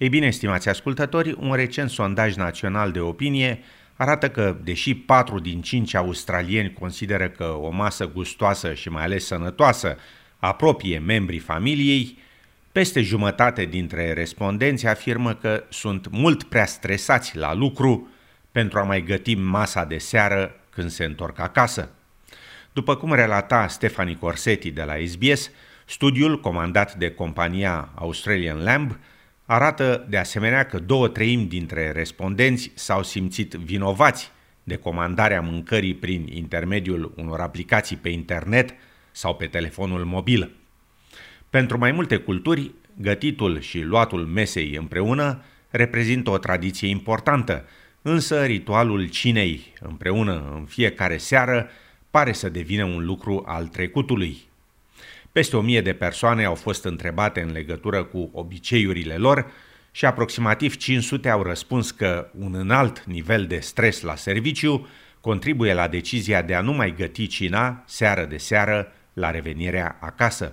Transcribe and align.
Ei 0.00 0.08
bine, 0.08 0.26
estimați 0.26 0.68
ascultători, 0.68 1.36
un 1.38 1.54
recent 1.54 1.90
sondaj 1.90 2.34
național 2.34 2.90
de 2.90 3.00
opinie 3.00 3.62
arată 3.96 4.30
că, 4.30 4.56
deși 4.64 4.94
4 4.94 5.38
din 5.38 5.62
5 5.62 5.94
australieni 5.94 6.72
consideră 6.72 7.28
că 7.28 7.44
o 7.44 7.70
masă 7.70 8.08
gustoasă 8.08 8.74
și 8.74 8.88
mai 8.88 9.02
ales 9.02 9.26
sănătoasă 9.26 9.96
apropie 10.38 10.98
membrii 10.98 11.38
familiei, 11.38 12.18
peste 12.72 13.00
jumătate 13.02 13.64
dintre 13.64 14.12
respondenți 14.12 14.86
afirmă 14.86 15.34
că 15.34 15.64
sunt 15.68 16.08
mult 16.10 16.42
prea 16.42 16.66
stresați 16.66 17.36
la 17.36 17.54
lucru 17.54 18.08
pentru 18.52 18.78
a 18.78 18.82
mai 18.82 19.02
găti 19.02 19.34
masa 19.34 19.84
de 19.84 19.98
seară 19.98 20.60
când 20.70 20.90
se 20.90 21.04
întorc 21.04 21.38
acasă. 21.38 21.90
După 22.72 22.96
cum 22.96 23.14
relata 23.14 23.66
Stefani 23.66 24.16
Corsetti 24.16 24.70
de 24.70 24.82
la 24.82 24.94
SBS, 25.06 25.50
studiul 25.84 26.40
comandat 26.40 26.94
de 26.94 27.10
compania 27.10 27.88
Australian 27.94 28.62
Lamb 28.62 28.98
arată 29.50 30.06
de 30.08 30.16
asemenea 30.16 30.66
că 30.66 30.78
două 30.78 31.08
treimi 31.08 31.44
dintre 31.44 31.90
respondenți 31.90 32.70
s-au 32.74 33.02
simțit 33.02 33.52
vinovați 33.52 34.30
de 34.62 34.76
comandarea 34.76 35.40
mâncării 35.40 35.94
prin 35.94 36.26
intermediul 36.32 37.12
unor 37.16 37.40
aplicații 37.40 37.96
pe 37.96 38.08
internet 38.08 38.74
sau 39.10 39.34
pe 39.34 39.46
telefonul 39.46 40.04
mobil. 40.04 40.50
Pentru 41.48 41.78
mai 41.78 41.92
multe 41.92 42.16
culturi, 42.16 42.70
gătitul 42.96 43.60
și 43.60 43.80
luatul 43.80 44.26
mesei 44.26 44.74
împreună 44.74 45.42
reprezintă 45.70 46.30
o 46.30 46.38
tradiție 46.38 46.88
importantă, 46.88 47.64
însă 48.02 48.44
ritualul 48.44 49.08
cinei 49.08 49.72
împreună 49.80 50.52
în 50.54 50.64
fiecare 50.64 51.16
seară 51.16 51.68
pare 52.10 52.32
să 52.32 52.48
devină 52.48 52.84
un 52.84 53.04
lucru 53.04 53.44
al 53.46 53.66
trecutului. 53.66 54.49
Peste 55.32 55.56
o 55.56 55.60
mie 55.60 55.80
de 55.80 55.92
persoane 55.92 56.44
au 56.44 56.54
fost 56.54 56.84
întrebate 56.84 57.40
în 57.40 57.52
legătură 57.52 58.04
cu 58.04 58.30
obiceiurile 58.32 59.14
lor 59.14 59.50
și 59.90 60.04
aproximativ 60.04 60.76
500 60.76 61.28
au 61.28 61.42
răspuns 61.42 61.90
că 61.90 62.30
un 62.38 62.54
înalt 62.54 63.04
nivel 63.04 63.46
de 63.46 63.58
stres 63.58 64.00
la 64.00 64.16
serviciu 64.16 64.88
contribuie 65.20 65.74
la 65.74 65.88
decizia 65.88 66.42
de 66.42 66.54
a 66.54 66.60
nu 66.60 66.72
mai 66.72 66.94
găti 66.96 67.26
cina 67.26 67.82
seară 67.86 68.24
de 68.24 68.36
seară 68.36 68.92
la 69.12 69.30
revenirea 69.30 69.96
acasă. 70.00 70.52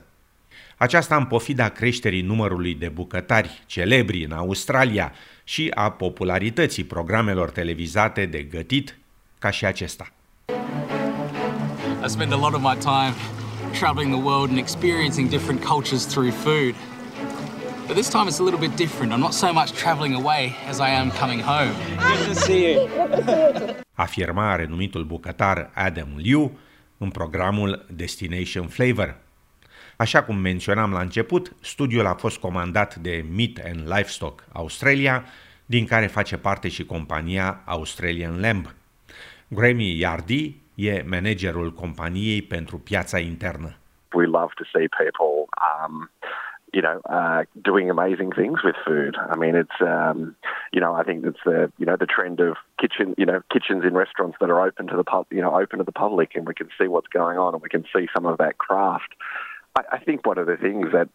Aceasta 0.78 1.16
în 1.16 1.26
pofida 1.26 1.70
creșterii 1.70 2.22
numărului 2.22 2.76
de 2.76 2.90
bucătari 2.90 3.64
celebri 3.66 4.24
în 4.24 4.32
Australia 4.32 5.14
și 5.44 5.72
a 5.74 5.92
popularității 5.92 6.84
programelor 6.84 7.50
televizate 7.50 8.26
de 8.26 8.42
gătit 8.42 8.98
ca 9.40 9.50
și 9.50 9.66
acesta. 9.66 10.12
I 12.06 12.10
spend 12.10 12.32
a 12.32 12.36
lot 12.36 12.54
of 12.54 12.62
my 12.62 12.78
time 12.80 13.37
traveling 13.74 14.12
the 14.12 14.18
world 14.18 14.50
and 14.50 14.60
experiencing 14.60 15.30
different 15.30 15.62
cultures 15.62 16.06
through 16.06 16.32
food. 16.32 16.76
But 17.88 17.96
this 17.96 18.10
time 18.10 18.28
it's 18.28 18.40
a 18.40 18.44
little 18.44 18.60
bit 18.60 18.76
different. 18.76 19.14
I'm 19.14 19.20
not 19.20 19.34
so 19.34 19.54
much 19.54 19.72
traveling 19.72 20.14
away 20.14 20.56
as 20.68 20.80
I 20.80 20.90
am 20.90 21.12
coming 21.12 21.40
home. 21.40 21.74
Good 21.98 22.26
to 22.28 22.36
see 22.36 22.74
you. 22.74 22.90
Afirma 23.94 24.56
renumitul 24.56 25.04
bucătar 25.04 25.72
Adam 25.74 26.10
Liu 26.16 26.58
în 26.98 27.10
programul 27.10 27.86
Destination 27.90 28.68
Flavor. 28.68 29.18
Așa 29.96 30.24
cum 30.24 30.38
menționam 30.38 30.92
la 30.92 31.00
început, 31.00 31.56
studiul 31.60 32.06
a 32.06 32.14
fost 32.14 32.38
comandat 32.38 32.96
de 32.96 33.26
Meat 33.36 33.66
and 33.66 33.94
Livestock 33.96 34.44
Australia, 34.52 35.24
din 35.66 35.86
care 35.86 36.08
face 36.08 36.38
parte 36.38 36.68
și 36.68 36.86
compania 36.86 37.62
Australian 37.66 38.40
Lamb. 38.40 38.76
Grammy 39.48 40.00
Yardy 40.00 40.56
e 40.78 41.04
managerul 41.10 41.74
companiei 41.74 42.42
pentru 42.42 42.78
piața 42.78 43.18
internă. 43.18 43.76
We 44.14 44.26
love 44.26 44.52
to 44.56 44.64
see 44.74 44.88
people 45.04 45.34
um, 45.68 46.10
you 46.74 46.82
know, 46.82 47.02
uh, 47.10 47.44
doing 47.64 47.90
amazing 47.90 48.32
things 48.34 48.64
with 48.64 48.76
food. 48.86 49.16
I 49.18 49.36
mean, 49.38 49.56
it's, 49.56 49.80
um, 49.82 50.36
you 50.74 50.82
know, 50.82 50.94
I 50.94 51.04
think 51.04 51.26
it's 51.26 51.40
the, 51.46 51.72
you 51.78 51.86
know, 51.86 51.96
the 51.96 52.06
trend 52.06 52.40
of 52.40 52.58
kitchen, 52.80 53.16
you 53.18 53.26
know, 53.26 53.42
kitchens 53.52 53.84
in 53.88 53.94
restaurants 53.94 54.38
that 54.42 54.50
are 54.50 54.62
open 54.62 54.88
to 54.88 54.98
the 54.98 55.04
pub, 55.04 55.26
you 55.32 55.42
know, 55.42 55.54
open 55.60 55.80
to 55.80 55.86
the 55.86 55.92
public, 55.92 56.36
and 56.36 56.46
we 56.46 56.54
can 56.54 56.70
see 56.78 56.88
what's 56.88 57.08
going 57.08 57.38
on, 57.38 57.54
and 57.54 57.64
we 57.64 57.70
can 57.70 57.86
see 57.96 58.08
some 58.14 58.26
of 58.26 58.38
that 58.38 58.58
craft. 58.58 59.12
I, 59.76 59.84
I 59.94 60.00
think 60.00 60.26
one 60.26 60.38
of 60.38 60.48
the 60.48 60.58
things 60.58 60.88
that 60.92 61.08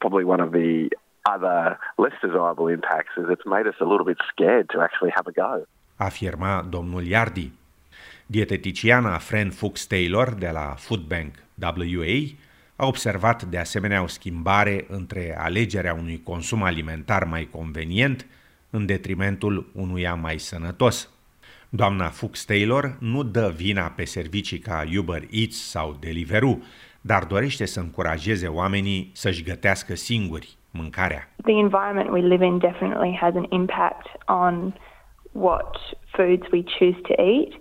probably 0.00 0.24
one 0.24 0.40
of 0.40 0.52
the 0.52 0.90
other 1.26 1.78
less 1.98 2.12
desirable 2.22 2.68
impacts 2.68 3.12
is 3.16 3.24
it's 3.30 3.46
made 3.46 3.66
us 3.66 3.74
a 3.80 3.84
little 3.84 4.04
bit 4.04 4.18
scared 4.32 4.68
to 4.70 4.80
actually 4.80 5.12
have 5.14 5.26
a 5.26 5.32
go. 5.32 5.64
Afirma 5.98 6.70
domnul 6.70 7.06
Iardi. 7.06 7.59
Dieteticiana 8.30 9.18
Fran 9.18 9.50
Fuchs 9.50 9.86
Taylor 9.86 10.34
de 10.34 10.50
la 10.52 10.74
Foodbank 10.76 11.34
WA 11.62 12.36
a 12.76 12.86
observat 12.86 13.42
de 13.42 13.58
asemenea 13.58 14.02
o 14.02 14.06
schimbare 14.06 14.84
între 14.88 15.36
alegerea 15.38 15.94
unui 15.94 16.22
consum 16.24 16.62
alimentar 16.62 17.24
mai 17.24 17.48
convenient 17.52 18.26
în 18.70 18.86
detrimentul 18.86 19.70
unuia 19.74 20.14
mai 20.14 20.38
sănătos. 20.38 21.10
Doamna 21.68 22.04
Fuchs 22.04 22.44
Taylor 22.44 22.96
nu 23.00 23.22
dă 23.22 23.52
vina 23.56 23.92
pe 23.96 24.04
servicii 24.04 24.58
ca 24.58 24.82
Uber 24.98 25.22
Eats 25.30 25.70
sau 25.70 25.96
Deliveroo, 26.00 26.58
dar 27.00 27.24
dorește 27.24 27.64
să 27.66 27.80
încurajeze 27.80 28.46
oamenii 28.46 29.10
să-și 29.12 29.42
gătească 29.42 29.94
singuri 29.94 30.56
mâncarea. 30.70 31.28
The 31.42 31.58
environment 31.58 32.08
we 32.10 32.20
live 32.20 32.44
in 32.44 32.58
definitely 32.58 33.18
has 33.20 33.34
an 33.34 33.46
impact 33.48 34.06
on 34.26 34.74
what 35.32 35.76
foods 36.16 36.46
we 36.52 36.62
choose 36.78 36.98
to 37.00 37.12
eat. 37.22 37.52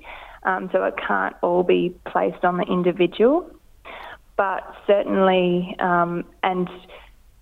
Um, 0.44 0.69
so 0.72 0.83
it 0.85 0.95
can't 1.07 1.35
all 1.41 1.63
be 1.63 1.94
placed 2.11 2.44
on 2.44 2.57
the 2.57 2.66
individual, 2.72 3.45
but 4.38 4.63
certainly, 4.88 5.75
um, 5.79 6.25
and 6.41 6.69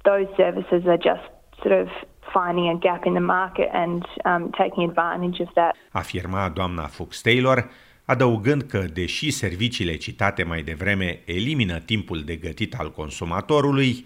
those 0.03 0.27
services 0.35 0.85
are 0.87 0.97
just 0.97 1.25
sort 1.61 1.81
of 1.81 1.87
finding 2.33 2.67
a 2.69 2.77
gap 2.77 3.05
in 3.05 3.13
the 3.13 3.19
market 3.19 3.69
and 3.73 4.03
um, 4.25 4.51
taking 4.57 4.83
advantage 4.89 5.39
of 5.41 5.53
that. 5.53 5.75
Afirma 5.91 6.49
doamna 6.49 6.87
Fox 6.87 7.21
Taylor, 7.21 7.69
adăugând 8.05 8.61
că, 8.61 8.79
deși 8.93 9.31
serviciile 9.31 9.95
citate 9.95 10.43
mai 10.43 10.61
devreme 10.61 11.19
elimină 11.25 11.79
timpul 11.79 12.23
de 12.23 12.35
gătit 12.35 12.73
al 12.73 12.91
consumatorului, 12.91 14.05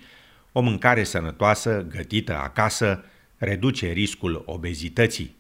o 0.52 0.62
mâncare 0.62 1.04
sănătoasă, 1.04 1.86
gătită 1.96 2.38
acasă, 2.44 3.04
reduce 3.38 3.92
riscul 3.92 4.44
obezității. 4.46 5.36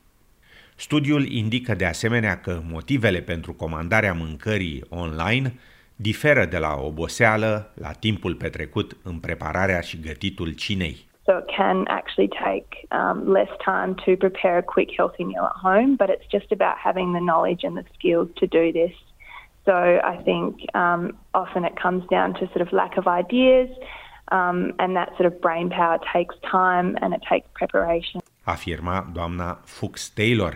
Studiul 0.85 1.25
indică 1.31 1.73
de 1.73 1.85
asemenea 1.85 2.39
că 2.39 2.59
motivele 2.71 3.19
pentru 3.19 3.53
comandarea 3.53 4.13
mâncării 4.13 4.83
online 4.89 5.53
diferă 5.95 6.45
de 6.45 6.57
la 6.57 6.73
oboseală 6.75 7.71
la 7.73 7.91
timpul 7.91 8.35
petrecut 8.35 8.97
în 9.03 9.19
prepararea 9.19 9.81
și 9.81 9.99
gătitul 9.99 10.51
cinei. 10.51 10.97
So 11.25 11.31
it 11.37 11.55
can 11.57 11.77
actually 11.99 12.29
take 12.47 12.67
um, 12.99 13.31
less 13.37 13.51
time 13.71 13.91
to 14.05 14.11
prepare 14.25 14.57
a 14.57 14.71
quick, 14.73 14.89
healthy 14.99 15.23
meal 15.23 15.45
at 15.51 15.57
home, 15.67 15.91
but 16.01 16.07
it's 16.13 16.29
just 16.37 16.49
about 16.57 16.77
having 16.87 17.07
the 17.17 17.25
knowledge 17.29 17.61
and 17.67 17.75
the 17.81 17.87
skills 17.97 18.27
to 18.41 18.45
do 18.59 18.65
this. 18.79 18.95
So 19.67 19.75
I 20.13 20.15
think 20.27 20.49
um, 20.83 21.01
often 21.41 21.61
it 21.71 21.75
comes 21.83 22.03
down 22.15 22.29
to 22.39 22.43
sort 22.53 22.63
of 22.65 22.69
lack 22.81 22.93
of 23.01 23.05
ideas, 23.23 23.69
um, 24.37 24.57
and 24.81 24.89
that 24.99 25.09
sort 25.17 25.27
of 25.31 25.33
brain 25.45 25.67
power 25.79 25.97
takes 26.15 26.35
time 26.59 26.87
and 27.01 27.09
it 27.17 27.21
takes 27.31 27.47
preparation. 27.61 28.17
Afirma 28.53 28.95
doamna 29.15 29.47
Fuchs 29.75 30.05
Taylor. 30.19 30.55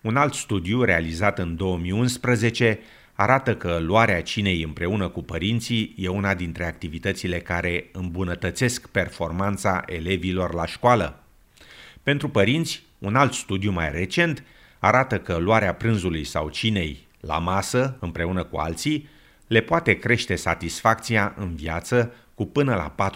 Un 0.00 0.16
alt 0.16 0.34
studiu 0.34 0.82
realizat 0.82 1.38
în 1.38 1.56
2011 1.56 2.78
arată 3.14 3.56
că 3.56 3.78
luarea 3.80 4.22
cinei 4.22 4.62
împreună 4.62 5.08
cu 5.08 5.22
părinții 5.22 5.94
e 5.96 6.08
una 6.08 6.34
dintre 6.34 6.64
activitățile 6.64 7.38
care 7.38 7.88
îmbunătățesc 7.92 8.86
performanța 8.86 9.82
elevilor 9.86 10.54
la 10.54 10.66
școală. 10.66 11.22
Pentru 12.02 12.28
părinți, 12.28 12.82
un 12.98 13.16
alt 13.16 13.32
studiu 13.32 13.70
mai 13.70 13.90
recent 13.90 14.44
arată 14.78 15.18
că 15.18 15.36
luarea 15.36 15.74
prânzului 15.74 16.24
sau 16.24 16.48
cinei 16.48 17.06
la 17.20 17.38
masă 17.38 17.96
împreună 18.00 18.44
cu 18.44 18.56
alții 18.56 19.08
le 19.46 19.60
poate 19.60 19.98
crește 19.98 20.34
satisfacția 20.34 21.34
în 21.36 21.54
viață 21.54 22.14
cu 22.34 22.46
până 22.46 22.74
la 22.74 23.12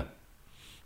40%. 0.00 0.04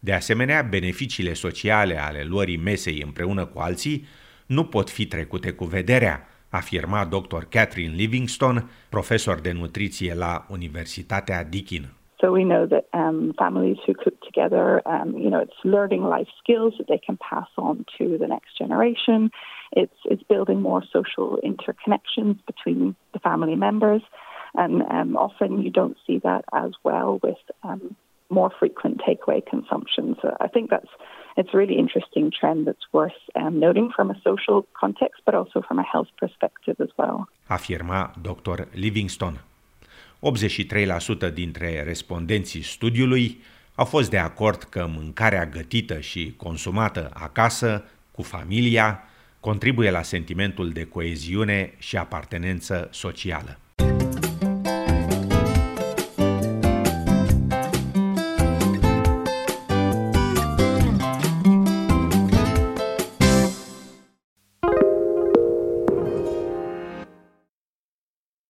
De 0.00 0.12
asemenea, 0.12 0.62
beneficiile 0.62 1.34
sociale 1.34 2.00
ale 2.00 2.24
luării 2.24 2.56
mesei 2.56 3.02
împreună 3.04 3.44
cu 3.44 3.58
alții 3.58 4.06
nu 4.48 4.64
pot 4.64 4.90
fi 4.90 5.06
trecute 5.06 5.52
cu 5.52 5.64
vederea, 5.64 6.26
afirma 6.50 7.04
dr. 7.04 7.44
Catherine 7.48 7.94
Livingston, 7.94 8.70
profesor 8.88 9.40
de 9.40 9.52
nutriție 9.52 10.14
la 10.14 10.46
Universitatea 10.50 11.44
Deakin. 11.44 11.88
So 12.20 12.32
we 12.32 12.42
know 12.42 12.66
that 12.66 12.86
um, 12.92 13.32
families 13.36 13.78
who 13.86 13.94
cook 13.94 14.18
together, 14.30 14.82
um, 14.86 15.08
you 15.16 15.30
know, 15.30 15.40
it's 15.40 15.62
learning 15.62 16.02
life 16.02 16.30
skills 16.42 16.74
that 16.78 16.88
they 16.88 17.00
can 17.06 17.16
pass 17.30 17.50
on 17.56 17.84
to 17.96 18.18
the 18.18 18.26
next 18.26 18.56
generation. 18.62 19.30
It's 19.70 19.98
it's 20.04 20.24
building 20.34 20.60
more 20.60 20.82
social 20.96 21.38
interconnections 21.50 22.36
between 22.50 22.96
the 23.12 23.20
family 23.20 23.54
members, 23.54 24.02
and 24.54 24.72
um, 24.96 25.16
often 25.16 25.62
you 25.62 25.70
don't 25.70 25.96
see 26.06 26.18
that 26.28 26.44
as 26.52 26.72
well 26.82 27.20
with 27.22 27.42
um, 27.62 27.94
more 28.28 28.50
frequent 28.58 29.00
takeaway 29.06 29.40
consumption. 29.54 30.16
So 30.20 30.28
I 30.40 30.48
think 30.48 30.70
that's 30.70 30.92
it's 31.36 31.52
a 31.54 31.56
really 31.56 31.78
interesting 31.78 32.30
trend 32.40 32.66
that's 32.66 32.86
worth 32.92 33.20
um, 33.34 33.58
noting 33.58 33.90
from 33.96 34.10
a 34.10 34.16
social 34.24 34.66
context, 34.82 35.22
but 35.24 35.34
also 35.34 35.62
from 35.66 35.78
a 35.78 35.86
health 35.92 36.10
perspective 36.18 36.76
as 36.80 36.90
well. 36.98 37.28
Afirma 37.46 38.12
Dr. 38.22 38.68
Livingston. 38.72 39.40
83% 40.20 41.32
dintre 41.32 41.82
respondenții 41.82 42.62
studiului 42.62 43.38
au 43.74 43.84
fost 43.84 44.10
de 44.10 44.18
acord 44.18 44.62
că 44.62 44.88
mâncarea 44.96 45.46
gătită 45.46 46.00
și 46.00 46.34
consumată 46.36 47.10
acasă, 47.14 47.84
cu 48.10 48.22
familia, 48.22 49.02
contribuie 49.40 49.90
la 49.90 50.02
sentimentul 50.02 50.70
de 50.70 50.84
coeziune 50.84 51.74
și 51.78 51.96
apartenență 51.96 52.88
socială. 52.92 53.58